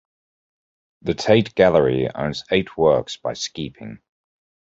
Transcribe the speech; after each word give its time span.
The 1.03 1.13
Tate 1.13 1.53
Gallery 1.53 2.09
owns 2.11 2.43
eight 2.51 2.75
works 2.75 3.17
by 3.17 3.33
Skeaping. 3.33 3.99